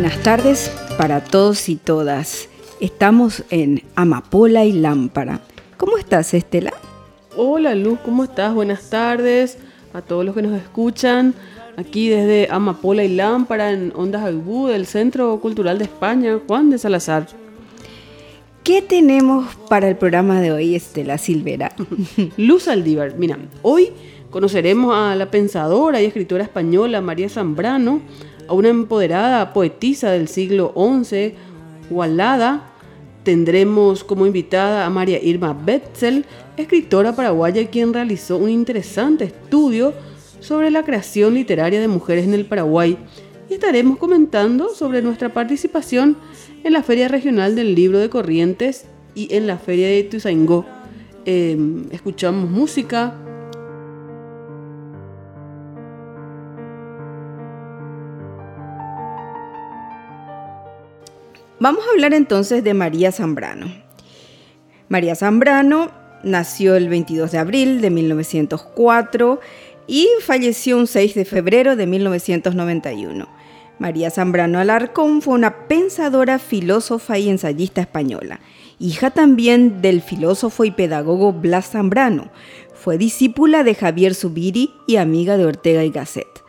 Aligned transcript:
buenas 0.00 0.22
tardes 0.22 0.72
para 0.96 1.22
todos 1.22 1.68
y 1.68 1.76
todas. 1.76 2.48
Estamos 2.80 3.44
en 3.50 3.82
Amapola 3.96 4.64
y 4.64 4.72
Lámpara. 4.72 5.40
¿Cómo 5.76 5.98
estás, 5.98 6.32
Estela? 6.32 6.72
Hola, 7.36 7.74
Luz, 7.74 7.98
¿cómo 8.02 8.24
estás? 8.24 8.54
Buenas 8.54 8.88
tardes 8.88 9.58
a 9.92 10.00
todos 10.00 10.24
los 10.24 10.34
que 10.34 10.40
nos 10.40 10.58
escuchan. 10.58 11.34
Aquí 11.76 12.08
desde 12.08 12.48
Amapola 12.50 13.04
y 13.04 13.14
Lámpara 13.14 13.72
en 13.72 13.92
Ondas 13.94 14.22
Agbú 14.22 14.68
del 14.68 14.86
Centro 14.86 15.38
Cultural 15.38 15.76
de 15.76 15.84
España, 15.84 16.40
Juan 16.46 16.70
de 16.70 16.78
Salazar. 16.78 17.26
¿Qué 18.64 18.80
tenemos 18.80 19.54
para 19.68 19.86
el 19.86 19.96
programa 19.96 20.40
de 20.40 20.50
hoy, 20.50 20.76
Estela 20.76 21.18
Silvera? 21.18 21.74
Luz 22.38 22.68
Aldívar, 22.68 23.16
mira, 23.18 23.36
hoy 23.60 23.90
conoceremos 24.30 24.96
a 24.96 25.14
la 25.14 25.30
pensadora 25.30 26.00
y 26.00 26.06
escritora 26.06 26.44
española 26.44 27.02
María 27.02 27.28
Zambrano, 27.28 28.00
a 28.50 28.52
una 28.52 28.68
empoderada 28.68 29.52
poetisa 29.52 30.10
del 30.10 30.26
siglo 30.26 30.74
XI, 30.74 31.34
Walada. 31.88 32.66
Tendremos 33.22 34.02
como 34.02 34.26
invitada 34.26 34.84
a 34.84 34.90
María 34.90 35.22
Irma 35.22 35.52
Betzel, 35.52 36.24
escritora 36.56 37.14
paraguaya 37.14 37.70
quien 37.70 37.94
realizó 37.94 38.38
un 38.38 38.50
interesante 38.50 39.24
estudio 39.24 39.94
sobre 40.40 40.72
la 40.72 40.82
creación 40.82 41.34
literaria 41.34 41.80
de 41.80 41.86
mujeres 41.86 42.24
en 42.24 42.34
el 42.34 42.44
Paraguay. 42.44 42.98
Y 43.48 43.54
estaremos 43.54 43.98
comentando 43.98 44.74
sobre 44.74 45.00
nuestra 45.00 45.32
participación 45.32 46.16
en 46.64 46.72
la 46.72 46.82
Feria 46.82 47.06
Regional 47.06 47.54
del 47.54 47.76
Libro 47.76 48.00
de 48.00 48.10
Corrientes 48.10 48.86
y 49.14 49.32
en 49.32 49.46
la 49.46 49.58
Feria 49.58 49.86
de 49.86 50.02
Tuzaingó. 50.02 50.66
Em, 51.24 51.84
escuchamos 51.92 52.50
música, 52.50 53.14
Vamos 61.62 61.84
a 61.86 61.90
hablar 61.90 62.14
entonces 62.14 62.64
de 62.64 62.72
María 62.72 63.12
Zambrano. 63.12 63.66
María 64.88 65.14
Zambrano 65.14 65.90
nació 66.24 66.74
el 66.74 66.88
22 66.88 67.32
de 67.32 67.38
abril 67.38 67.82
de 67.82 67.90
1904 67.90 69.40
y 69.86 70.08
falleció 70.24 70.78
un 70.78 70.86
6 70.86 71.14
de 71.14 71.26
febrero 71.26 71.76
de 71.76 71.86
1991. 71.86 73.28
María 73.78 74.10
Zambrano 74.10 74.58
Alarcón 74.58 75.20
fue 75.20 75.34
una 75.34 75.68
pensadora, 75.68 76.38
filósofa 76.38 77.18
y 77.18 77.28
ensayista 77.28 77.82
española, 77.82 78.40
hija 78.78 79.10
también 79.10 79.82
del 79.82 80.00
filósofo 80.00 80.64
y 80.64 80.70
pedagogo 80.70 81.34
Blas 81.34 81.72
Zambrano. 81.72 82.30
Fue 82.72 82.96
discípula 82.96 83.64
de 83.64 83.74
Javier 83.74 84.14
Zubiri 84.14 84.70
y 84.86 84.96
amiga 84.96 85.36
de 85.36 85.44
Ortega 85.44 85.84
y 85.84 85.90
Gasset. 85.90 86.39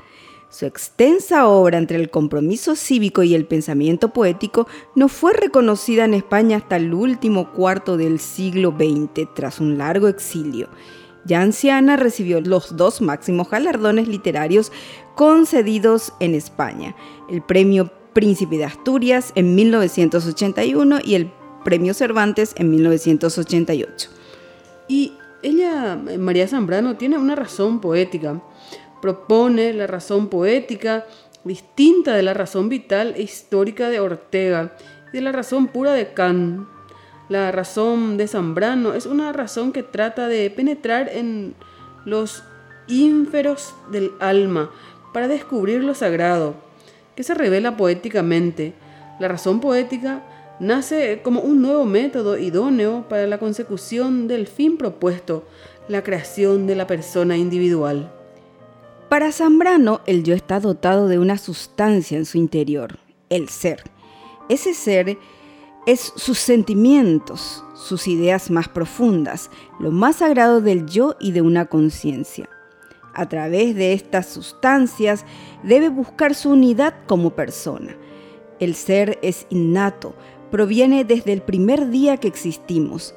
Su 0.51 0.65
extensa 0.65 1.47
obra 1.47 1.77
entre 1.77 1.95
el 1.95 2.09
compromiso 2.09 2.75
cívico 2.75 3.23
y 3.23 3.35
el 3.35 3.45
pensamiento 3.45 4.09
poético 4.09 4.67
no 4.95 5.07
fue 5.07 5.31
reconocida 5.31 6.03
en 6.03 6.13
España 6.13 6.57
hasta 6.57 6.75
el 6.75 6.93
último 6.93 7.53
cuarto 7.53 7.95
del 7.95 8.19
siglo 8.19 8.75
XX, 8.77 9.33
tras 9.33 9.61
un 9.61 9.77
largo 9.77 10.09
exilio. 10.09 10.67
Ya 11.23 11.41
anciana 11.41 11.95
recibió 11.95 12.41
los 12.41 12.75
dos 12.75 12.99
máximos 12.99 13.49
galardones 13.49 14.09
literarios 14.09 14.73
concedidos 15.15 16.11
en 16.19 16.35
España, 16.35 16.97
el 17.29 17.41
Premio 17.41 17.89
Príncipe 18.11 18.57
de 18.57 18.65
Asturias 18.65 19.31
en 19.35 19.55
1981 19.55 20.99
y 21.05 21.15
el 21.15 21.31
Premio 21.63 21.93
Cervantes 21.93 22.53
en 22.57 22.71
1988. 22.71 24.09
Y 24.89 25.13
ella, 25.43 25.97
María 26.19 26.49
Zambrano, 26.49 26.97
tiene 26.97 27.17
una 27.17 27.35
razón 27.35 27.79
poética 27.79 28.41
propone 29.01 29.73
la 29.73 29.87
razón 29.87 30.27
poética 30.27 31.05
distinta 31.43 32.15
de 32.15 32.23
la 32.23 32.33
razón 32.33 32.69
vital 32.69 33.13
e 33.17 33.23
histórica 33.23 33.89
de 33.89 33.99
Ortega 33.99 34.75
y 35.11 35.17
de 35.17 35.21
la 35.21 35.31
razón 35.31 35.67
pura 35.67 35.93
de 35.93 36.13
Kant. 36.13 36.67
La 37.29 37.51
razón 37.51 38.17
de 38.17 38.27
Zambrano 38.27 38.93
es 38.93 39.05
una 39.05 39.31
razón 39.31 39.71
que 39.71 39.83
trata 39.83 40.27
de 40.27 40.49
penetrar 40.49 41.09
en 41.09 41.55
los 42.05 42.43
ínferos 42.87 43.73
del 43.91 44.11
alma 44.19 44.69
para 45.13 45.27
descubrir 45.27 45.83
lo 45.83 45.93
sagrado, 45.93 46.55
que 47.15 47.23
se 47.23 47.33
revela 47.33 47.77
poéticamente. 47.77 48.73
La 49.19 49.27
razón 49.27 49.59
poética 49.59 50.23
nace 50.59 51.21
como 51.23 51.41
un 51.41 51.61
nuevo 51.61 51.85
método 51.85 52.37
idóneo 52.37 53.05
para 53.07 53.27
la 53.27 53.39
consecución 53.39 54.27
del 54.27 54.47
fin 54.47 54.77
propuesto, 54.77 55.45
la 55.87 56.03
creación 56.03 56.67
de 56.67 56.75
la 56.75 56.87
persona 56.87 57.37
individual. 57.37 58.11
Para 59.11 59.33
Zambrano, 59.33 59.99
el 60.05 60.23
yo 60.23 60.33
está 60.33 60.61
dotado 60.61 61.09
de 61.09 61.19
una 61.19 61.37
sustancia 61.37 62.17
en 62.17 62.25
su 62.25 62.37
interior, 62.37 62.97
el 63.29 63.49
ser. 63.49 63.83
Ese 64.47 64.73
ser 64.73 65.17
es 65.85 66.13
sus 66.15 66.37
sentimientos, 66.37 67.61
sus 67.75 68.07
ideas 68.07 68.49
más 68.49 68.69
profundas, 68.69 69.49
lo 69.81 69.91
más 69.91 70.15
sagrado 70.15 70.61
del 70.61 70.85
yo 70.85 71.17
y 71.19 71.33
de 71.33 71.41
una 71.41 71.65
conciencia. 71.65 72.47
A 73.13 73.27
través 73.27 73.75
de 73.75 73.91
estas 73.91 74.27
sustancias 74.27 75.25
debe 75.61 75.89
buscar 75.89 76.33
su 76.33 76.51
unidad 76.51 76.93
como 77.05 77.31
persona. 77.31 77.97
El 78.61 78.75
ser 78.75 79.19
es 79.21 79.45
innato, 79.49 80.15
proviene 80.51 81.03
desde 81.03 81.33
el 81.33 81.41
primer 81.41 81.89
día 81.89 82.15
que 82.15 82.29
existimos, 82.29 83.13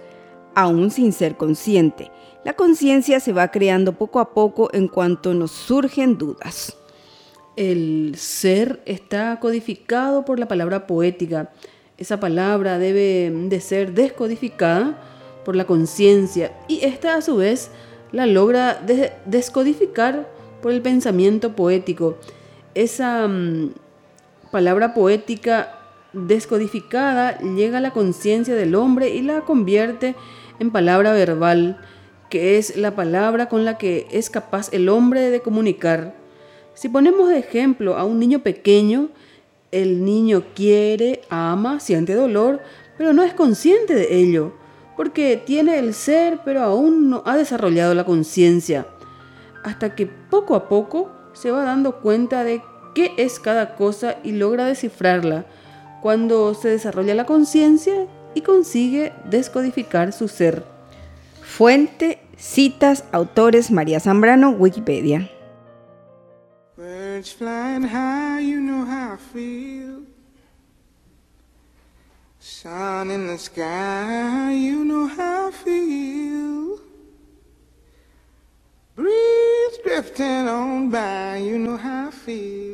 aún 0.55 0.91
sin 0.91 1.13
ser 1.13 1.37
consciente, 1.37 2.11
la 2.45 2.53
conciencia 2.53 3.21
se 3.21 3.33
va 3.33 3.49
creando 3.49 3.93
poco 3.93 4.21
a 4.21 4.35
poco 4.35 4.69
en 4.73 4.89
cuanto 4.89 5.33
nos 5.33 5.51
surgen 5.51 6.19
dudas. 6.19 6.77
El 7.57 8.15
ser 8.17 8.83
está 8.85 9.39
codificado 9.41 10.25
por 10.25 10.39
la 10.39 10.49
palabra 10.49 10.87
poética. 10.87 11.53
Esa 11.97 12.21
palabra 12.21 12.79
debe 12.79 13.33
de 13.49 13.61
ser 13.61 13.95
descodificada 13.95 14.99
por 15.45 15.57
la 15.57 15.65
conciencia 15.65 16.53
y 16.69 16.85
esta 16.85 17.15
a 17.15 17.23
su 17.23 17.37
vez 17.37 17.71
la 18.13 18.27
logra 18.27 18.81
descodificar 19.25 20.29
por 20.61 20.73
el 20.73 20.83
pensamiento 20.83 21.55
poético. 21.57 22.17
Esa 22.75 23.27
mm, 23.29 23.71
palabra 24.51 24.95
poética 24.95 25.79
descodificada 26.13 27.39
llega 27.39 27.79
a 27.79 27.81
la 27.81 27.93
conciencia 27.93 28.55
del 28.55 28.75
hombre 28.75 29.09
y 29.15 29.23
la 29.23 29.43
convierte 29.43 30.09
en 30.09 30.15
palabra 30.73 31.13
verbal 31.13 31.79
que 32.35 32.59
es 32.59 32.77
la 32.77 32.97
palabra 32.97 33.49
con 33.49 33.65
la 33.65 33.79
que 33.79 34.09
es 34.11 34.29
capaz 34.29 34.69
el 34.73 34.89
hombre 34.89 35.31
de 35.31 35.41
comunicar. 35.41 36.17
Si 36.75 36.89
ponemos 36.89 37.29
de 37.29 37.39
ejemplo 37.39 37.97
a 37.97 38.03
un 38.03 38.19
niño 38.19 38.41
pequeño, 38.43 39.11
el 39.71 40.05
niño 40.05 40.43
quiere, 40.53 41.21
ama, 41.31 41.79
siente 41.79 42.15
dolor, 42.15 42.61
pero 42.99 43.13
no 43.13 43.23
es 43.23 43.35
consciente 43.35 43.95
de 43.95 44.17
ello, 44.17 44.53
porque 44.97 45.41
tiene 45.45 45.79
el 45.79 45.95
ser, 45.95 46.41
pero 46.45 46.63
aún 46.63 47.09
no 47.09 47.23
ha 47.25 47.37
desarrollado 47.37 47.95
la 47.95 48.05
conciencia, 48.05 48.89
hasta 49.63 49.95
que 49.95 50.07
poco 50.07 50.57
a 50.57 50.69
poco 50.69 51.13
se 51.35 51.53
va 51.53 51.63
dando 51.63 52.01
cuenta 52.01 52.43
de 52.43 52.63
qué 52.97 53.13
es 53.17 53.39
cada 53.39 53.77
cosa 53.77 54.17
y 54.25 54.33
logra 54.33 54.67
descifrarla, 54.67 55.47
cuando 56.03 56.53
se 56.55 56.69
desarrolla 56.69 57.15
la 57.15 57.27
conciencia 57.27 58.09
y 58.35 58.43
consigue 58.43 59.13
descodificar 59.31 60.13
su 60.13 60.29
ser. 60.29 60.65
Fuente 61.43 62.21
Citas, 62.37 63.05
autores, 63.13 63.71
María 63.71 64.01
Zambrano, 64.01 64.51
Wikipedia. 64.51 65.31
Birds 66.77 67.33
flying 67.33 67.85
high, 67.85 68.41
you 68.41 68.61
know 68.61 68.85
how 68.85 69.15
I 69.15 69.17
feel. 69.17 70.05
Sun 72.41 73.11
in 73.11 73.29
the 73.29 73.39
sky, 73.39 74.53
you 74.53 74.85
know 74.85 75.07
how 75.07 75.49
I 75.49 75.53
feel. 75.53 76.81
Breeze 78.97 79.79
drifting 79.85 80.49
on 80.49 80.91
by, 80.91 81.39
you 81.39 81.59
know 81.59 81.77
how 81.77 82.09
I 82.09 82.11
feel. 82.11 82.74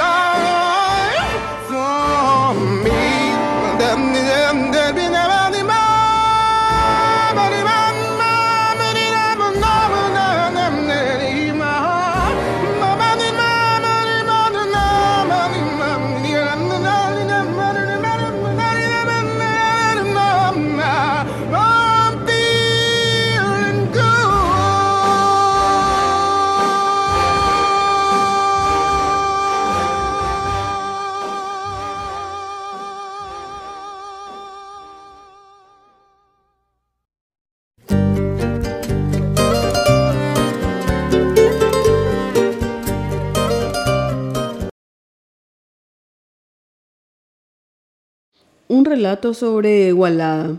Un 48.71 48.85
relato 48.85 49.33
sobre 49.33 49.91
Gualada. 49.91 50.57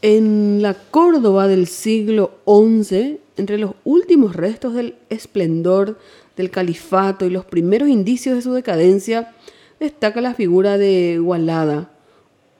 En 0.00 0.62
la 0.62 0.72
Córdoba 0.72 1.46
del 1.46 1.66
siglo 1.66 2.38
XI, 2.46 3.20
entre 3.36 3.58
los 3.58 3.72
últimos 3.84 4.34
restos 4.34 4.72
del 4.72 4.94
esplendor 5.10 5.98
del 6.38 6.50
califato 6.50 7.26
y 7.26 7.30
los 7.30 7.44
primeros 7.44 7.90
indicios 7.90 8.36
de 8.36 8.40
su 8.40 8.54
decadencia, 8.54 9.34
destaca 9.78 10.22
la 10.22 10.32
figura 10.32 10.78
de 10.78 11.18
Gualada, 11.18 11.90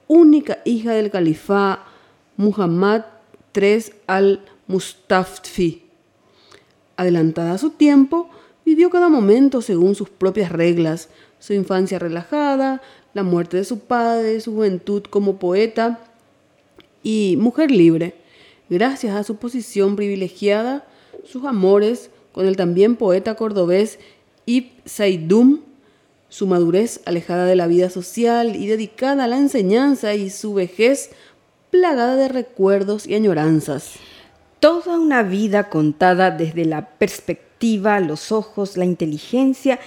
única 0.07 0.59
hija 0.67 0.93
del 0.93 1.11
califa 1.11 1.87
Muhammad 2.37 3.05
III 3.55 3.85
al-Mustafi. 4.07 5.83
Adelantada 6.99 7.53
a 7.55 7.59
su 7.59 7.71
tiempo, 7.71 8.29
vivió 8.67 8.91
cada 8.91 9.09
momento 9.09 9.63
según 9.63 9.95
sus 9.95 10.11
propias 10.11 10.53
reglas, 10.53 11.09
su 11.39 11.55
infancia 11.55 11.99
relajada, 11.99 12.83
la 13.15 13.23
muerte 13.23 13.57
de 13.57 13.65
su 13.65 13.79
padre, 13.79 14.41
su 14.41 14.53
juventud 14.53 15.03
como 15.09 15.39
poeta 15.39 16.01
y 17.03 17.37
mujer 17.39 17.71
libre. 17.71 18.15
Gracias 18.69 19.15
a 19.15 19.25
su 19.25 19.37
posición 19.37 19.97
privilegiada, 19.97 20.85
sus 21.25 21.45
amores 21.45 22.11
con 22.33 22.47
el 22.47 22.57
también 22.57 22.97
poeta 22.97 23.37
cordobés 23.37 23.99
Ibn 24.47 24.71
Saidum, 24.85 25.61
su 26.29 26.49
madurez 26.49 27.01
alejada 27.07 27.47
de 27.47 27.55
la 27.55 27.69
vida 27.69 27.89
social 27.91 28.57
y 28.57 28.67
dedicada 28.67 29.25
a 29.25 29.29
la 29.29 29.39
enseñanza 29.39 30.15
y 30.15 30.31
su 30.31 30.55
vejez 30.55 31.11
plagada 31.71 32.17
de 32.17 32.29
recuerdos 32.29 33.07
y 33.07 33.15
añoranzas. 33.15 33.93
Toda 34.59 34.99
una 34.99 35.23
vida 35.23 35.69
contada 35.69 36.31
desde 36.31 36.65
la 36.65 36.89
perspectiva, 36.89 38.01
los 38.01 38.33
ojos, 38.33 38.77
la 38.77 38.85
inteligencia 38.85 39.79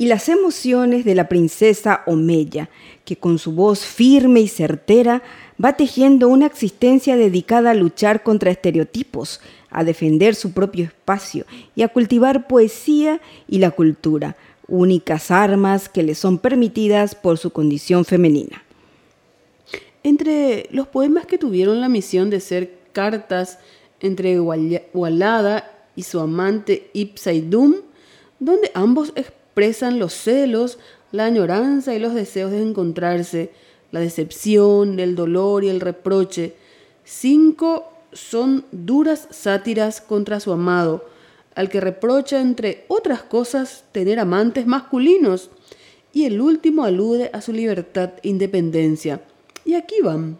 y 0.00 0.06
las 0.06 0.30
emociones 0.30 1.04
de 1.04 1.14
la 1.14 1.28
princesa 1.28 2.04
Omeya, 2.06 2.70
que 3.04 3.16
con 3.16 3.38
su 3.38 3.52
voz 3.52 3.80
firme 3.80 4.40
y 4.40 4.48
certera 4.48 5.22
va 5.62 5.74
tejiendo 5.74 6.28
una 6.28 6.46
existencia 6.46 7.18
dedicada 7.18 7.72
a 7.72 7.74
luchar 7.74 8.22
contra 8.22 8.50
estereotipos, 8.50 9.42
a 9.68 9.84
defender 9.84 10.34
su 10.34 10.52
propio 10.52 10.86
espacio 10.86 11.44
y 11.76 11.82
a 11.82 11.88
cultivar 11.88 12.46
poesía 12.46 13.20
y 13.46 13.58
la 13.58 13.72
cultura, 13.72 14.38
únicas 14.68 15.30
armas 15.30 15.90
que 15.90 16.02
le 16.02 16.14
son 16.14 16.38
permitidas 16.38 17.14
por 17.14 17.36
su 17.36 17.50
condición 17.50 18.06
femenina. 18.06 18.64
Entre 20.02 20.66
los 20.70 20.88
poemas 20.88 21.26
que 21.26 21.36
tuvieron 21.36 21.82
la 21.82 21.90
misión 21.90 22.30
de 22.30 22.40
ser 22.40 22.72
cartas 22.92 23.58
entre 24.00 24.40
Walada 24.40 25.70
y 25.94 26.04
su 26.04 26.20
amante 26.20 26.88
Ibn 26.94 27.18
Saidum, 27.18 27.74
donde 28.38 28.70
ambos 28.72 29.12
los 29.98 30.14
celos, 30.14 30.78
la 31.12 31.26
añoranza 31.26 31.94
y 31.94 31.98
los 31.98 32.14
deseos 32.14 32.50
de 32.50 32.62
encontrarse, 32.62 33.50
la 33.92 34.00
decepción, 34.00 34.98
el 35.00 35.14
dolor 35.14 35.64
y 35.64 35.68
el 35.68 35.80
reproche. 35.80 36.54
Cinco 37.04 37.92
son 38.12 38.64
duras 38.72 39.28
sátiras 39.30 40.00
contra 40.00 40.40
su 40.40 40.52
amado, 40.52 41.04
al 41.54 41.68
que 41.68 41.80
reprocha, 41.80 42.40
entre 42.40 42.84
otras 42.88 43.22
cosas, 43.22 43.84
tener 43.92 44.18
amantes 44.18 44.66
masculinos, 44.66 45.50
y 46.12 46.24
el 46.24 46.40
último 46.40 46.84
alude 46.84 47.30
a 47.32 47.40
su 47.40 47.52
libertad 47.52 48.10
e 48.22 48.28
independencia. 48.28 49.20
Y 49.64 49.74
aquí 49.74 49.96
van. 50.02 50.38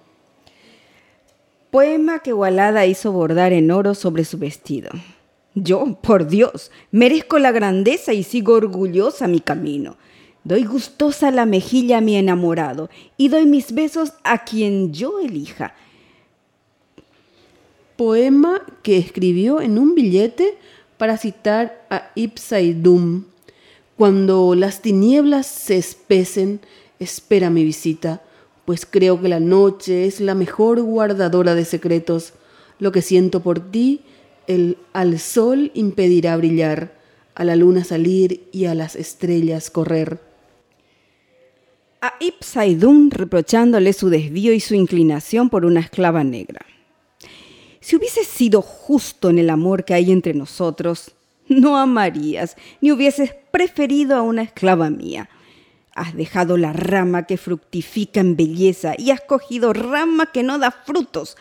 Poema 1.71 2.19
que 2.19 2.33
Walada 2.33 2.87
hizo 2.87 3.13
bordar 3.13 3.53
en 3.53 3.71
oro 3.71 3.95
sobre 3.95 4.25
su 4.25 4.39
vestido. 4.39 4.91
Yo, 5.63 5.99
por 6.01 6.27
Dios, 6.27 6.71
merezco 6.91 7.39
la 7.39 7.53
grandeza 7.53 8.13
y 8.13 8.23
sigo 8.23 8.55
orgullosa 8.55 9.29
mi 9.29 9.41
camino. 9.41 9.97
Doy 10.43 10.65
gustosa 10.65 11.31
la 11.31 11.45
mejilla 11.45 11.99
a 11.99 12.01
mi 12.01 12.17
enamorado 12.17 12.89
y 13.19 13.29
doy 13.29 13.45
mis 13.45 13.73
besos 13.75 14.15
a 14.25 14.45
quien 14.45 14.93
yo 14.93 15.21
elija. 15.21 15.75
Poema 17.97 18.63
que 18.83 18.97
escribió 18.97 19.61
en 19.61 19.79
un 19.79 19.95
billete 19.95 20.57
para 20.97 21.19
citar 21.19 21.85
a 21.91 22.11
Ibn 22.15 22.39
Saidum. 22.39 23.25
Cuando 23.99 24.55
las 24.55 24.81
tinieblas 24.81 25.47
se 25.47 25.77
espesen, 25.77 26.61
espera 26.99 27.51
mi 27.51 27.65
visita, 27.65 28.23
pues 28.65 28.87
creo 28.87 29.21
que 29.21 29.29
la 29.29 29.41
noche 29.41 30.07
es 30.07 30.21
la 30.21 30.35
mejor 30.35 30.81
guardadora 30.81 31.55
de 31.55 31.67
secretos. 31.67 32.33
Lo 32.79 32.93
que 32.93 33.03
siento 33.03 33.41
por 33.41 33.61
ti, 33.61 34.01
el 34.47 34.79
al 34.93 35.19
sol 35.19 35.71
impedirá 35.75 36.37
brillar, 36.37 36.99
a 37.35 37.45
la 37.45 37.57
luna 37.57 37.85
salir 37.85 38.49
y 38.53 38.67
a 38.67 38.75
las 38.75 38.97
estrellas 38.97 39.71
correr. 39.71 40.21
A 42.03 42.15
Ibn 42.19 42.39
Saidum 42.41 43.11
reprochándole 43.11 43.93
su 43.93 44.09
desvío 44.09 44.53
y 44.53 44.61
su 44.61 44.75
inclinación 44.75 45.51
por 45.51 45.65
una 45.65 45.81
esclava 45.81 46.25
negra. 46.25 46.65
Si 47.81 47.97
hubieses 47.97 48.27
sido 48.27 48.63
justo 48.63 49.31
en 49.31 49.39
el 49.39 49.51
amor 49.51 49.85
que 49.85 49.95
hay 49.95 50.13
entre 50.13 50.35
nosotros, 50.35 51.13
no 51.49 51.77
amarías, 51.77 52.57
ni 52.81 52.93
hubieses 52.93 53.35
preferido 53.51 54.17
a 54.17 54.23
una 54.23 54.43
esclava 54.43 54.89
mía. 54.89 55.29
Has 55.95 56.15
dejado 56.15 56.57
la 56.57 56.73
rama 56.73 57.25
que 57.27 57.37
fructifica 57.37 58.21
en 58.21 58.37
belleza 58.37 58.95
y 58.97 59.11
has 59.11 59.21
cogido 59.21 59.73
rama 59.73 60.27
que 60.33 60.43
no 60.43 60.59
da 60.59 60.71
frutos. 60.71 61.37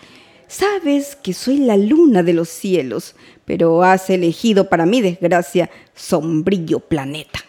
Sabes 0.50 1.16
que 1.16 1.34
soy 1.34 1.58
la 1.60 1.78
luna 1.78 2.24
de 2.24 2.34
los 2.34 2.50
cielos, 2.50 3.14
pero 3.46 3.84
has 3.84 4.10
elegido 4.10 4.68
para 4.68 4.88
mi 4.88 5.00
desgracia 5.00 5.70
sombrío 5.94 6.80
planeta. 6.80 7.40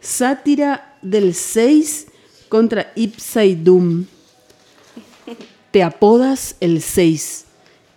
Sátira 0.00 0.96
del 1.02 1.34
6 1.34 2.06
contra 2.48 2.92
Ipsaidum. 2.94 4.06
Te 5.72 5.82
apodas 5.82 6.54
el 6.60 6.80
6 6.80 7.46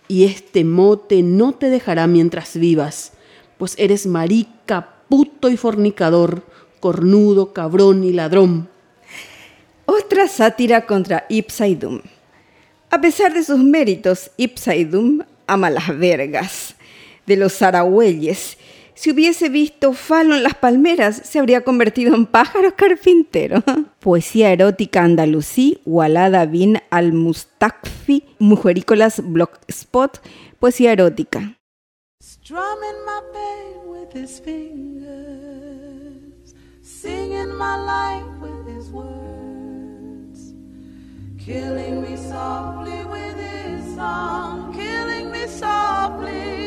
y 0.08 0.24
este 0.24 0.64
mote 0.64 1.22
no 1.22 1.52
te 1.52 1.70
dejará 1.70 2.08
mientras 2.08 2.56
vivas, 2.56 3.12
pues 3.58 3.76
eres 3.78 4.06
marica, 4.06 4.96
puto 5.08 5.48
y 5.50 5.56
fornicador, 5.56 6.42
cornudo, 6.80 7.52
cabrón 7.52 8.02
y 8.02 8.12
ladrón. 8.12 8.68
Otra 9.86 10.26
sátira 10.26 10.84
contra 10.84 11.26
Ipsaidum. 11.28 12.00
A 12.90 13.00
pesar 13.00 13.34
de 13.34 13.44
sus 13.44 13.58
méritos, 13.58 14.30
Ipsaidum 14.38 15.20
ama 15.46 15.68
las 15.68 15.96
vergas 15.98 16.74
de 17.26 17.36
los 17.36 17.52
zaragüeyes. 17.58 18.56
Si 18.94 19.10
hubiese 19.10 19.48
visto 19.50 19.92
falo 19.92 20.34
en 20.34 20.42
las 20.42 20.54
palmeras, 20.54 21.20
se 21.22 21.38
habría 21.38 21.62
convertido 21.62 22.14
en 22.14 22.24
pájaro 22.26 22.74
carpintero. 22.74 23.62
Poesía 24.00 24.50
erótica 24.52 25.02
andalusí, 25.02 25.80
Walada 25.84 26.46
bin 26.46 26.80
al-Mustakfi, 26.90 28.24
Mujerícolas 28.38 29.22
Blogspot, 29.22 30.20
poesía 30.58 30.92
erótica. 30.92 31.58
Strumming 32.20 33.04
my 33.06 33.20
pain 33.32 33.76
with 33.86 34.12
his 34.12 34.40
fingers, 34.40 35.14
singing 36.82 37.54
my 37.56 37.76
life 37.76 38.26
with 38.40 38.66
his 38.66 38.90
words, 38.90 39.27
killing 41.48 42.02
me 42.02 42.14
softly 42.14 43.06
with 43.06 43.38
his 43.38 43.94
song, 43.94 44.70
killing 44.74 45.30
me 45.30 45.46
softly 45.46 46.57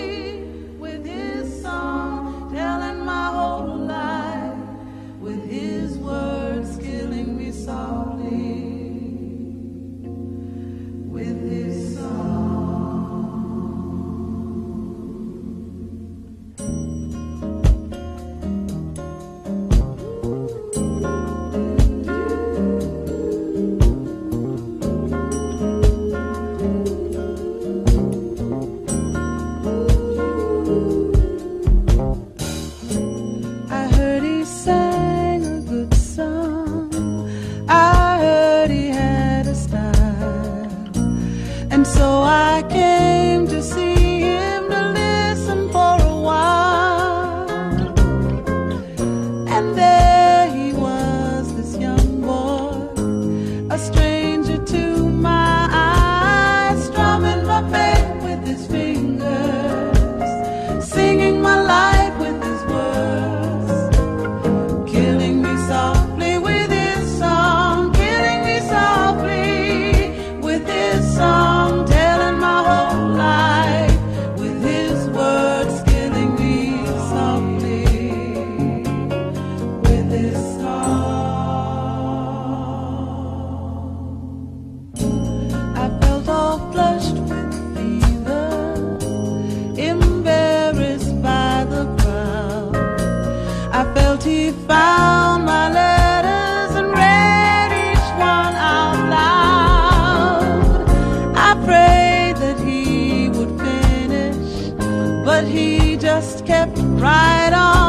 but 105.42 105.50
he 105.50 105.98
just 105.98 106.46
kept 106.46 106.78
right 106.78 107.52
on, 107.52 107.81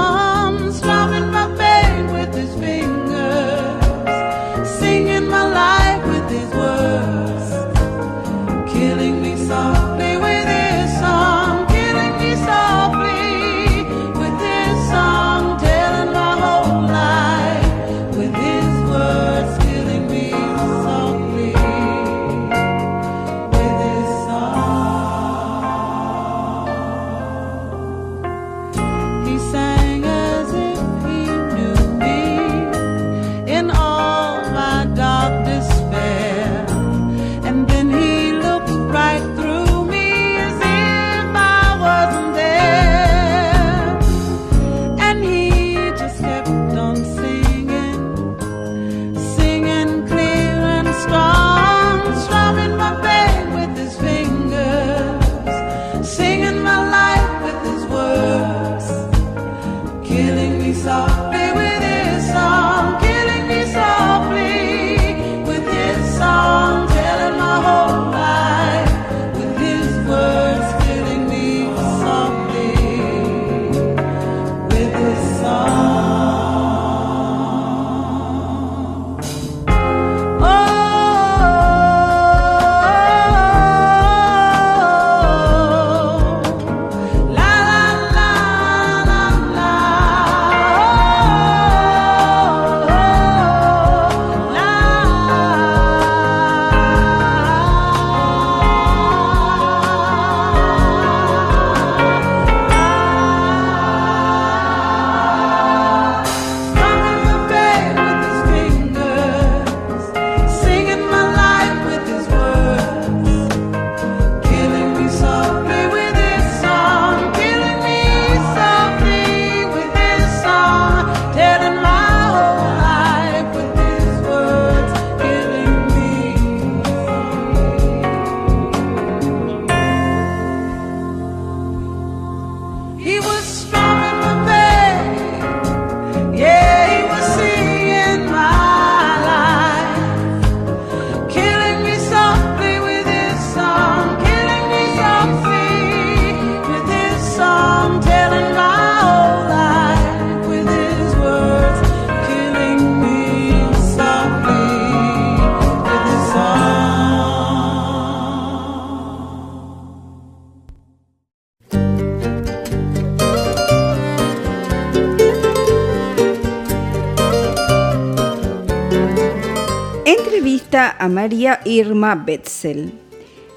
a 170.74 171.08
María 171.08 171.60
Irma 171.66 172.14
Betzel. 172.14 172.92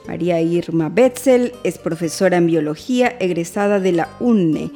María 0.06 0.42
Irma 0.42 0.90
Betzel 0.90 1.54
es 1.64 1.78
profesora 1.78 2.36
en 2.36 2.48
biología 2.48 3.16
egresada 3.22 3.80
de 3.80 3.94
la 3.94 4.10
UNE. 4.20 4.70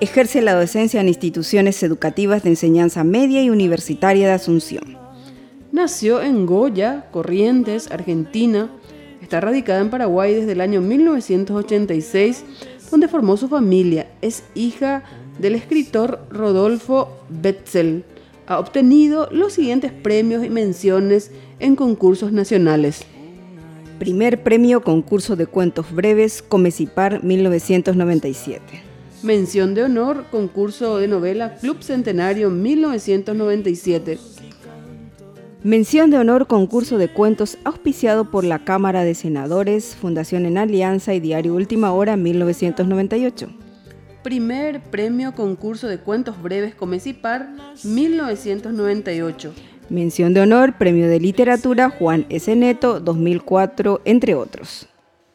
Ejerce 0.00 0.42
la 0.42 0.52
docencia 0.52 1.00
en 1.00 1.08
instituciones 1.08 1.82
educativas 1.82 2.42
de 2.42 2.50
enseñanza 2.50 3.02
media 3.02 3.42
y 3.42 3.48
universitaria 3.48 4.26
de 4.26 4.34
Asunción. 4.34 4.98
Nació 5.72 6.20
en 6.20 6.44
Goya, 6.44 7.06
Corrientes, 7.12 7.90
Argentina. 7.90 8.70
Está 9.22 9.40
radicada 9.40 9.80
en 9.80 9.88
Paraguay 9.88 10.34
desde 10.34 10.52
el 10.52 10.60
año 10.60 10.82
1986, 10.82 12.44
donde 12.90 13.08
formó 13.08 13.38
su 13.38 13.48
familia. 13.48 14.06
Es 14.20 14.42
hija 14.54 15.02
del 15.38 15.54
escritor 15.54 16.26
Rodolfo 16.30 17.08
Betzel. 17.30 18.04
Ha 18.48 18.58
obtenido 18.58 19.28
los 19.32 19.54
siguientes 19.54 19.92
premios 19.92 20.44
y 20.44 20.50
menciones 20.50 21.30
en 21.58 21.76
concursos 21.76 22.32
nacionales. 22.32 23.04
Primer 23.98 24.42
premio 24.42 24.82
concurso 24.82 25.36
de 25.36 25.46
cuentos 25.46 25.90
breves 25.90 26.42
Comecipar 26.42 27.24
1997. 27.24 28.82
Mención 29.22 29.74
de 29.74 29.82
honor, 29.84 30.26
concurso 30.30 30.98
de 30.98 31.08
novela 31.08 31.54
Club 31.56 31.82
Centenario 31.82 32.50
1997. 32.50 34.18
Mención 35.62 36.10
de 36.10 36.18
honor 36.18 36.46
concurso 36.46 36.98
de 36.98 37.08
cuentos 37.08 37.58
auspiciado 37.64 38.30
por 38.30 38.44
la 38.44 38.62
Cámara 38.62 39.02
de 39.02 39.14
Senadores, 39.14 39.96
Fundación 39.96 40.46
en 40.46 40.58
Alianza 40.58 41.14
y 41.14 41.20
Diario 41.20 41.54
Última 41.54 41.92
Hora 41.92 42.16
1998. 42.16 43.48
Primer 44.22 44.82
premio 44.82 45.34
concurso 45.34 45.88
de 45.88 45.98
cuentos 45.98 46.40
breves 46.42 46.74
Comecipar 46.74 47.48
1998. 47.82 49.54
Mención 49.88 50.34
de 50.34 50.40
honor, 50.40 50.76
Premio 50.78 51.08
de 51.08 51.20
Literatura 51.20 51.90
Juan 51.90 52.26
S. 52.28 52.56
Neto 52.56 52.98
2004, 52.98 54.00
entre 54.04 54.34
otros. 54.34 54.88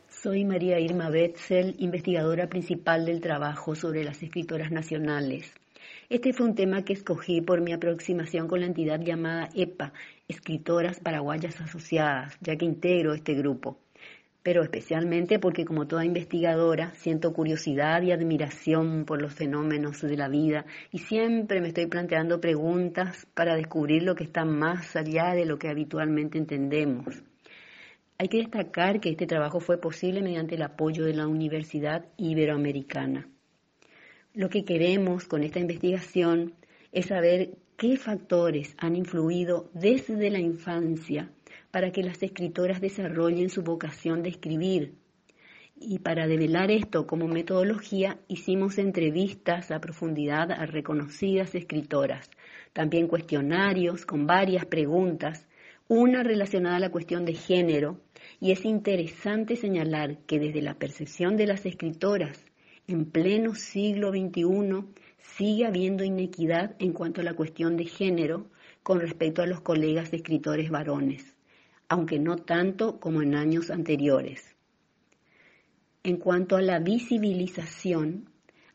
Soy 0.09 0.43
María 0.43 0.77
Irma 0.77 1.09
Betzel, 1.09 1.75
investigadora 1.79 2.47
principal 2.47 3.05
del 3.05 3.21
trabajo 3.21 3.75
sobre 3.75 4.03
las 4.03 4.21
escritoras 4.21 4.69
nacionales. 4.69 5.53
Este 6.09 6.33
fue 6.33 6.47
un 6.47 6.55
tema 6.55 6.83
que 6.83 6.91
escogí 6.91 7.39
por 7.39 7.61
mi 7.61 7.71
aproximación 7.71 8.49
con 8.49 8.59
la 8.59 8.65
entidad 8.65 8.99
llamada 8.99 9.47
EPA, 9.55 9.93
Escritoras 10.27 10.99
Paraguayas 10.99 11.61
Asociadas, 11.61 12.37
ya 12.41 12.57
que 12.57 12.65
integro 12.65 13.13
este 13.13 13.35
grupo 13.35 13.77
pero 14.43 14.63
especialmente 14.63 15.39
porque 15.39 15.65
como 15.65 15.87
toda 15.87 16.05
investigadora 16.05 16.93
siento 16.95 17.33
curiosidad 17.33 18.01
y 18.01 18.11
admiración 18.11 19.05
por 19.05 19.21
los 19.21 19.33
fenómenos 19.33 20.01
de 20.01 20.17
la 20.17 20.29
vida 20.29 20.65
y 20.91 20.99
siempre 20.99 21.61
me 21.61 21.67
estoy 21.67 21.85
planteando 21.85 22.41
preguntas 22.41 23.27
para 23.35 23.55
descubrir 23.55 24.03
lo 24.03 24.15
que 24.15 24.23
está 24.23 24.43
más 24.45 24.95
allá 24.95 25.33
de 25.33 25.45
lo 25.45 25.59
que 25.59 25.69
habitualmente 25.69 26.37
entendemos. 26.37 27.23
Hay 28.17 28.27
que 28.27 28.37
destacar 28.37 28.99
que 28.99 29.09
este 29.09 29.25
trabajo 29.25 29.59
fue 29.59 29.79
posible 29.79 30.21
mediante 30.21 30.55
el 30.55 30.61
apoyo 30.61 31.05
de 31.05 31.13
la 31.13 31.27
Universidad 31.27 32.05
Iberoamericana. 32.17 33.27
Lo 34.33 34.49
que 34.49 34.63
queremos 34.63 35.25
con 35.25 35.43
esta 35.43 35.59
investigación 35.59 36.53
es 36.91 37.07
saber 37.07 37.57
qué 37.77 37.97
factores 37.97 38.75
han 38.77 38.95
influido 38.95 39.69
desde 39.73 40.29
la 40.29 40.39
infancia 40.39 41.31
para 41.71 41.91
que 41.91 42.03
las 42.03 42.21
escritoras 42.21 42.81
desarrollen 42.81 43.49
su 43.49 43.63
vocación 43.63 44.23
de 44.23 44.29
escribir. 44.29 44.93
Y 45.75 45.99
para 45.99 46.27
develar 46.27 46.69
esto 46.69 47.07
como 47.07 47.27
metodología 47.27 48.19
hicimos 48.27 48.77
entrevistas 48.77 49.71
a 49.71 49.81
profundidad 49.81 50.51
a 50.51 50.65
reconocidas 50.65 51.55
escritoras, 51.55 52.29
también 52.73 53.07
cuestionarios 53.07 54.05
con 54.05 54.27
varias 54.27 54.65
preguntas, 54.65 55.47
una 55.87 56.23
relacionada 56.23 56.75
a 56.75 56.81
la 56.81 56.91
cuestión 56.91 57.25
de 57.25 57.33
género, 57.33 57.99
y 58.39 58.51
es 58.51 58.63
interesante 58.65 59.55
señalar 59.55 60.19
que 60.27 60.39
desde 60.39 60.61
la 60.61 60.75
percepción 60.75 61.35
de 61.35 61.47
las 61.47 61.65
escritoras, 61.65 62.45
en 62.87 63.05
pleno 63.05 63.55
siglo 63.55 64.11
XXI, 64.11 64.85
sigue 65.17 65.65
habiendo 65.65 66.03
inequidad 66.03 66.75
en 66.79 66.93
cuanto 66.93 67.21
a 67.21 67.23
la 67.23 67.33
cuestión 67.33 67.75
de 67.77 67.85
género 67.85 68.47
con 68.83 68.99
respecto 68.99 69.41
a 69.41 69.47
los 69.47 69.61
colegas 69.61 70.13
escritores 70.13 70.69
varones 70.69 71.35
aunque 71.91 72.19
no 72.19 72.37
tanto 72.37 73.01
como 73.01 73.21
en 73.21 73.35
años 73.35 73.69
anteriores. 73.69 74.55
En 76.03 76.15
cuanto 76.15 76.55
a 76.55 76.61
la 76.61 76.79
visibilización, 76.79 78.29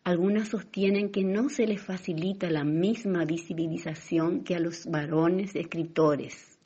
algunas 0.05 0.49
sostienen 0.49 1.09
que 1.09 1.25
no 1.25 1.49
se 1.49 1.67
les 1.67 1.81
facilita 1.81 2.51
la 2.51 2.63
misma 2.63 3.25
visibilización 3.25 4.45
que 4.45 4.55
a 4.55 4.61
los 4.61 4.85
varones 4.85 5.57
escritores, 5.57 6.59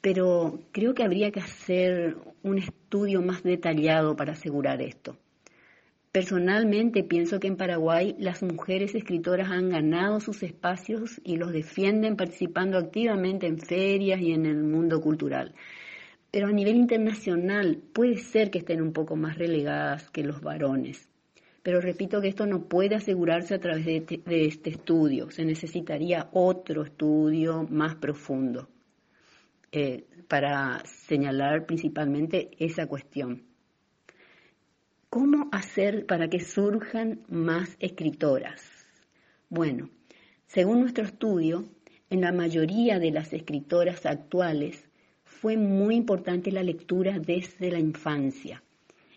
pero 0.00 0.58
creo 0.72 0.92
que 0.92 1.04
habría 1.04 1.30
que 1.30 1.38
hacer 1.38 2.16
un 2.42 2.58
estudio 2.58 3.22
más 3.22 3.44
detallado 3.44 4.16
para 4.16 4.32
asegurar 4.32 4.82
esto. 4.82 5.16
Personalmente 6.16 7.04
pienso 7.04 7.38
que 7.38 7.46
en 7.46 7.58
Paraguay 7.58 8.16
las 8.18 8.42
mujeres 8.42 8.94
escritoras 8.94 9.50
han 9.50 9.68
ganado 9.68 10.18
sus 10.18 10.42
espacios 10.42 11.20
y 11.24 11.36
los 11.36 11.52
defienden 11.52 12.16
participando 12.16 12.78
activamente 12.78 13.46
en 13.46 13.58
ferias 13.58 14.18
y 14.22 14.32
en 14.32 14.46
el 14.46 14.64
mundo 14.64 15.02
cultural. 15.02 15.54
Pero 16.30 16.46
a 16.46 16.52
nivel 16.52 16.76
internacional 16.76 17.82
puede 17.92 18.16
ser 18.16 18.50
que 18.50 18.60
estén 18.60 18.80
un 18.80 18.94
poco 18.94 19.14
más 19.14 19.36
relegadas 19.36 20.08
que 20.08 20.24
los 20.24 20.40
varones. 20.40 21.06
Pero 21.62 21.82
repito 21.82 22.22
que 22.22 22.28
esto 22.28 22.46
no 22.46 22.66
puede 22.66 22.94
asegurarse 22.94 23.52
a 23.52 23.60
través 23.60 23.84
de, 23.84 24.22
este 24.24 24.70
estudio. 24.70 25.30
Se 25.30 25.44
necesitaría 25.44 26.30
otro 26.32 26.84
estudio 26.84 27.66
más 27.68 27.94
profundo 27.94 28.70
eh, 29.70 30.06
para 30.28 30.82
señalar 30.86 31.66
principalmente 31.66 32.52
esa 32.58 32.86
cuestión. 32.86 33.45
¿Cómo 35.08 35.48
hacer 35.52 36.04
para 36.04 36.28
que 36.28 36.40
surjan 36.40 37.20
más 37.28 37.76
escritoras? 37.78 38.60
Bueno, 39.48 39.88
según 40.46 40.80
nuestro 40.80 41.04
estudio, 41.04 41.64
en 42.10 42.20
la 42.22 42.32
mayoría 42.32 42.98
de 42.98 43.12
las 43.12 43.32
escritoras 43.32 44.04
actuales 44.04 44.84
fue 45.24 45.56
muy 45.56 45.94
importante 45.94 46.50
la 46.50 46.64
lectura 46.64 47.20
desde 47.20 47.70
la 47.70 47.78
infancia. 47.78 48.62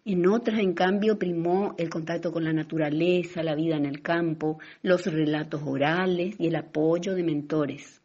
En 0.06 0.28
otras, 0.28 0.60
en 0.60 0.74
cambio, 0.74 1.18
primó 1.18 1.74
el 1.78 1.90
contacto 1.90 2.32
con 2.32 2.44
la 2.44 2.54
naturaleza, 2.54 3.42
la 3.42 3.56
vida 3.56 3.76
en 3.76 3.86
el 3.86 4.02
campo, 4.02 4.60
los 4.84 5.06
relatos 5.08 5.62
orales 5.66 6.36
y 6.40 6.48
el 6.48 6.56
apoyo 6.56 7.16
de 7.16 7.24
mentores. 7.24 7.99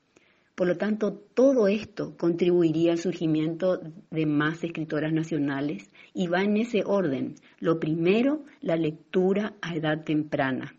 Por 0.55 0.69
lo 0.69 0.77
tanto, 0.77 1.13
todo 1.13 1.67
esto 1.67 2.17
contribuiría 2.17 2.93
al 2.93 2.99
surgimiento 2.99 3.81
de 4.11 4.27
más 4.27 4.63
escritoras 4.63 5.13
nacionales 5.13 5.91
y 6.13 6.29
va 6.29 6.43
en 6.43 6.57
ese 6.57 6.85
orden. 6.85 7.35
Lo 7.59 7.81
primero, 7.81 8.45
la 8.61 8.77
lectura 8.77 9.55
a 9.61 9.75
edad 9.75 10.05
temprana. 10.05 10.77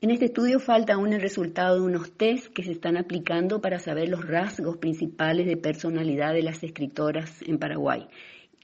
En 0.00 0.10
este 0.10 0.26
estudio 0.26 0.60
falta 0.60 0.94
aún 0.94 1.12
el 1.12 1.22
resultado 1.22 1.76
de 1.76 1.86
unos 1.86 2.12
test 2.12 2.52
que 2.52 2.62
se 2.62 2.72
están 2.72 2.96
aplicando 2.98 3.60
para 3.60 3.78
saber 3.78 4.08
los 4.10 4.28
rasgos 4.28 4.76
principales 4.76 5.46
de 5.46 5.56
personalidad 5.56 6.34
de 6.34 6.42
las 6.42 6.62
escritoras 6.62 7.42
en 7.42 7.58
Paraguay. 7.58 8.06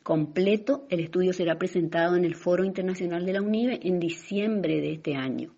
Completo, 0.03 0.87
el 0.91 1.01
estudio 1.01 1.33
será 1.33 1.59
presentado 1.59 2.15
en 2.15 2.25
el 2.25 2.35
Foro 2.35 2.63
Internacional 2.63 3.25
de 3.25 3.33
la 3.33 3.43
UNIBE 3.43 3.81
en 3.83 3.99
diciembre 3.99 4.81
de 4.81 4.93
este 4.93 5.17
año. 5.17 5.55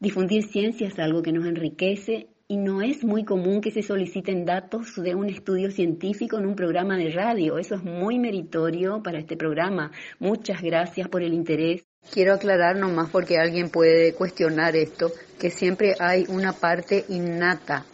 Difundir 0.00 0.44
ciencia 0.44 0.86
es 0.86 0.98
algo 0.98 1.22
que 1.22 1.32
nos 1.32 1.46
enriquece 1.46 2.28
y 2.48 2.56
no 2.56 2.80
es 2.80 3.04
muy 3.04 3.24
común 3.24 3.60
que 3.60 3.70
se 3.70 3.82
soliciten 3.82 4.46
datos 4.46 4.96
de 4.96 5.14
un 5.14 5.28
estudio 5.28 5.70
científico 5.70 6.38
en 6.38 6.46
un 6.46 6.56
programa 6.56 6.96
de 6.96 7.10
radio. 7.10 7.58
Eso 7.58 7.74
es 7.74 7.84
muy 7.84 8.18
meritorio 8.18 9.02
para 9.02 9.18
este 9.18 9.36
programa. 9.36 9.92
Muchas 10.18 10.62
gracias 10.62 11.08
por 11.08 11.22
el 11.22 11.34
interés. 11.34 11.84
Quiero 12.10 12.32
aclarar 12.32 12.76
nomás 12.76 13.10
porque 13.10 13.38
alguien 13.38 13.68
puede 13.68 14.14
cuestionar 14.14 14.76
esto, 14.76 15.12
que 15.38 15.50
siempre 15.50 15.94
hay 16.00 16.24
una 16.28 16.54
parte 16.54 17.04
innata 17.10 17.84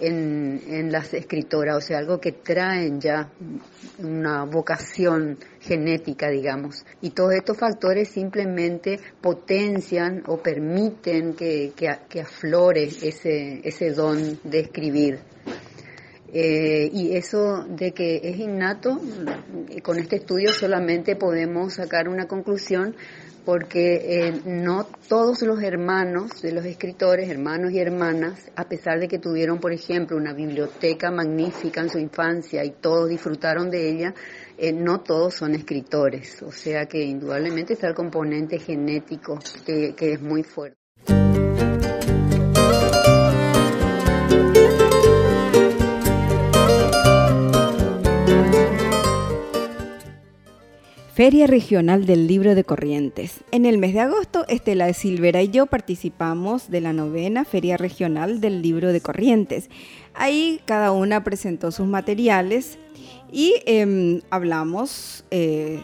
en, 0.00 0.62
en, 0.68 0.92
las 0.92 1.14
escritoras, 1.14 1.76
o 1.76 1.80
sea, 1.80 1.98
algo 1.98 2.20
que 2.20 2.32
traen 2.32 3.00
ya 3.00 3.30
una 3.98 4.44
vocación 4.44 5.38
genética, 5.60 6.28
digamos. 6.28 6.84
Y 7.00 7.10
todos 7.10 7.34
estos 7.34 7.58
factores 7.58 8.08
simplemente 8.08 8.98
potencian 9.20 10.22
o 10.26 10.38
permiten 10.38 11.34
que, 11.34 11.72
que, 11.76 12.20
aflore 12.20 12.84
ese, 12.84 13.60
ese 13.64 13.90
don 13.90 14.38
de 14.44 14.60
escribir. 14.60 15.18
Eh, 16.32 16.90
y 16.92 17.16
eso 17.16 17.64
de 17.68 17.92
que 17.92 18.20
es 18.22 18.38
innato, 18.38 19.00
con 19.82 19.98
este 19.98 20.16
estudio 20.16 20.52
solamente 20.52 21.16
podemos 21.16 21.74
sacar 21.74 22.08
una 22.08 22.26
conclusión 22.26 22.94
porque 23.46 24.26
eh, 24.26 24.42
no 24.44 24.88
todos 25.08 25.40
los 25.42 25.62
hermanos 25.62 26.42
de 26.42 26.50
los 26.50 26.64
escritores, 26.64 27.30
hermanos 27.30 27.70
y 27.70 27.78
hermanas, 27.78 28.50
a 28.56 28.64
pesar 28.64 28.98
de 28.98 29.06
que 29.06 29.20
tuvieron, 29.20 29.60
por 29.60 29.72
ejemplo, 29.72 30.16
una 30.16 30.32
biblioteca 30.32 31.12
magnífica 31.12 31.80
en 31.80 31.88
su 31.88 31.98
infancia 32.00 32.64
y 32.64 32.70
todos 32.72 33.08
disfrutaron 33.08 33.70
de 33.70 33.88
ella, 33.88 34.14
eh, 34.58 34.72
no 34.72 35.00
todos 35.00 35.34
son 35.34 35.54
escritores. 35.54 36.42
O 36.42 36.50
sea 36.50 36.86
que 36.86 37.04
indudablemente 37.04 37.74
está 37.74 37.86
el 37.86 37.94
componente 37.94 38.58
genético 38.58 39.38
que 39.64 39.94
es 40.12 40.20
muy 40.20 40.42
fuerte. 40.42 40.76
Feria 51.16 51.46
Regional 51.46 52.04
del 52.04 52.26
Libro 52.26 52.54
de 52.54 52.62
Corrientes. 52.62 53.42
En 53.50 53.64
el 53.64 53.78
mes 53.78 53.94
de 53.94 54.00
agosto, 54.00 54.44
Estela 54.48 54.84
de 54.84 54.92
Silvera 54.92 55.40
y 55.40 55.48
yo 55.48 55.64
participamos 55.64 56.70
de 56.70 56.82
la 56.82 56.92
novena 56.92 57.46
Feria 57.46 57.78
Regional 57.78 58.38
del 58.42 58.60
Libro 58.60 58.92
de 58.92 59.00
Corrientes. 59.00 59.70
Ahí 60.12 60.60
cada 60.66 60.92
una 60.92 61.24
presentó 61.24 61.70
sus 61.70 61.86
materiales 61.86 62.76
y 63.32 63.54
em, 63.64 64.20
hablamos 64.28 65.24
eh, 65.30 65.80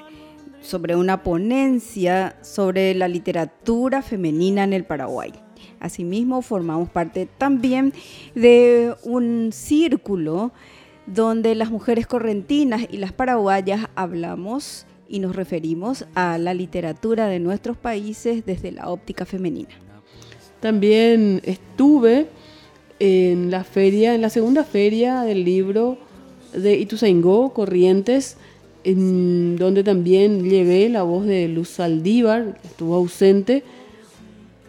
sobre 0.61 0.97
una 0.97 1.23
ponencia 1.23 2.37
sobre 2.43 2.95
la 2.95 3.09
literatura 3.09 4.03
femenina 4.03 4.65
en 4.65 4.75
el 4.75 4.85
Paraguay. 4.85 5.33
Asimismo, 5.81 6.43
formamos 6.43 6.91
parte 6.91 7.27
también 7.39 7.95
de 8.35 8.95
un 9.03 9.49
círculo 9.51 10.53
donde 11.07 11.55
las 11.55 11.71
mujeres 11.71 12.07
correntinas 12.07 12.83
y 12.91 12.99
las 12.99 13.15
paraguayas 13.15 13.89
hablamos 13.95 14.85
y 15.13 15.19
nos 15.19 15.37
referimos 15.37 16.07
a 16.15 16.39
la 16.39 16.55
literatura 16.55 17.29
de 17.29 17.39
nuestros 17.39 17.77
países 17.77 18.47
desde 18.47 18.73
la 18.73 18.89
óptica 18.89 19.27
femenina. 19.27 19.69
También 20.59 21.43
estuve 21.45 22.29
en 22.99 23.51
la 23.51 23.63
feria, 23.63 24.15
en 24.15 24.23
la 24.23 24.31
segunda 24.31 24.65
feria 24.65 25.21
del 25.21 25.45
libro 25.45 25.99
de 26.55 26.79
Ituzaingó, 26.79 27.53
Corrientes, 27.53 28.39
en 28.85 29.57
donde 29.57 29.85
también 29.85 30.49
llevé 30.49 30.89
la 30.89 31.03
voz 31.03 31.27
de 31.27 31.47
Luz 31.47 31.69
Saldívar, 31.69 32.59
que 32.63 32.69
estuvo 32.69 32.95
ausente, 32.95 33.65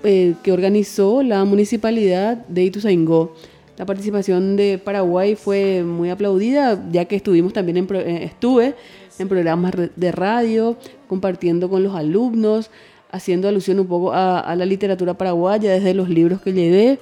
eh, 0.03 0.33
que 0.43 0.51
organizó 0.51 1.23
la 1.23 1.45
municipalidad 1.45 2.45
de 2.47 2.65
Ituzaingó. 2.65 3.33
La 3.77 3.85
participación 3.85 4.57
de 4.57 4.77
Paraguay 4.77 5.35
fue 5.35 5.83
muy 5.83 6.09
aplaudida, 6.09 6.85
ya 6.91 7.05
que 7.05 7.15
estuvimos 7.15 7.53
también 7.53 7.77
en, 7.77 7.87
eh, 7.95 8.25
estuve 8.25 8.75
en 9.19 9.27
programas 9.27 9.73
de 9.95 10.11
radio, 10.11 10.77
compartiendo 11.07 11.69
con 11.69 11.83
los 11.83 11.95
alumnos, 11.95 12.69
haciendo 13.11 13.47
alusión 13.47 13.79
un 13.79 13.87
poco 13.87 14.11
a, 14.13 14.55
la 14.55 14.65
literatura 14.65 15.13
paraguaya 15.13 15.71
desde 15.71 15.93
los 15.93 16.09
libros 16.09 16.41
que 16.41 16.51
llevé 16.51 16.99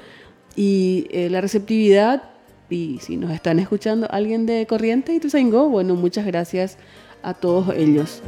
y 0.55 1.07
eh, 1.11 1.29
la 1.29 1.41
receptividad. 1.41 2.23
Y 2.69 2.99
si 3.01 3.17
nos 3.17 3.31
están 3.31 3.59
escuchando 3.59 4.07
alguien 4.11 4.45
de 4.45 4.65
Corriente 4.65 5.13
y 5.13 5.19
Tuzaingó, 5.19 5.69
bueno, 5.69 5.95
muchas 5.95 6.25
gracias 6.25 6.77
a 7.23 7.33
todos 7.33 7.73
ellos. 7.75 8.21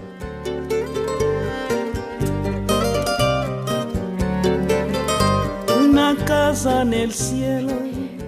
Una 5.84 6.16
casa 6.26 6.82
en 6.82 6.94
el 6.94 7.12
cielo. 7.12 7.74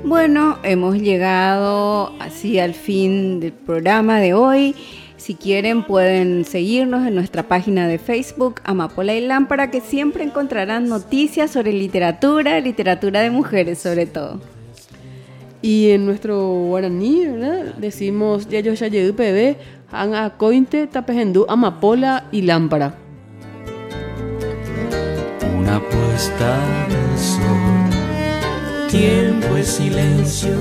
Bueno, 0.04 0.60
hemos 0.64 0.98
llegado 0.98 2.14
así 2.20 2.60
al 2.60 2.74
fin 2.74 3.40
del 3.40 3.54
programa 3.54 4.20
de 4.20 4.34
hoy. 4.34 4.76
Si 5.26 5.34
quieren 5.34 5.82
pueden 5.82 6.46
seguirnos 6.46 7.08
en 7.08 7.16
nuestra 7.16 7.42
página 7.42 7.88
de 7.88 7.98
Facebook 7.98 8.62
Amapola 8.64 9.16
y 9.16 9.22
Lámpara 9.22 9.72
que 9.72 9.82
siempre 9.82 10.24
encontrarán 10.24 10.88
noticias 10.88 11.50
sobre 11.50 11.74
literatura, 11.74 12.60
literatura 12.60 13.22
de 13.22 13.32
mujeres 13.32 13.80
sobre 13.80 14.06
todo. 14.06 14.40
Y 15.64 15.90
en 15.90 16.06
nuestro 16.06 16.48
guaraní, 16.68 17.26
¿verdad? 17.26 17.74
Decimos 17.80 18.48
ya 18.50 18.60
yo 18.60 18.74
ya 18.74 18.88
llegué 18.88 19.14
PB, 19.14 19.58
han 19.92 20.14
a 20.14 20.38
cointe 20.38 20.86
tapejendu 20.86 21.48
amapola 21.50 22.26
y 22.32 22.44
lámpara. 22.44 22.94
Una 25.58 25.80
puesta 25.80 26.60
de 26.88 27.18
sol, 27.18 28.92
tiempo 28.92 29.58
es 29.58 29.70
silencio 29.70 30.52